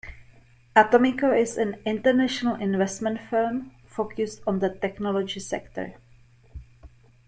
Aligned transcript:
Atomico 0.75 1.31
is 1.31 1.59
an 1.59 1.79
international 1.85 2.55
investment 2.55 3.21
firm 3.21 3.69
focused 3.85 4.41
on 4.47 4.57
the 4.57 4.75
technology 4.81 5.39
sector. 5.39 5.93